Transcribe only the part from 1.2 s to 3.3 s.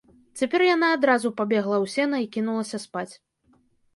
пабегла ў сена і кінулася спаць.